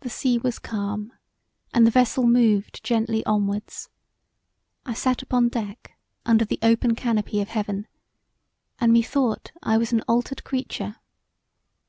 The 0.00 0.10
sea 0.10 0.38
was 0.38 0.58
calm 0.58 1.12
and 1.72 1.86
the 1.86 1.90
vessel 1.92 2.26
moved 2.26 2.82
gently 2.82 3.24
onwards, 3.26 3.88
I 4.84 4.92
sat 4.92 5.22
upon 5.22 5.50
deck 5.50 5.96
under 6.24 6.44
the 6.44 6.58
open 6.62 6.96
canopy 6.96 7.40
of 7.40 7.50
heaven 7.50 7.86
and 8.80 8.92
methought 8.92 9.52
I 9.62 9.76
was 9.78 9.92
an 9.92 10.00
altered 10.08 10.42
creature. 10.42 10.96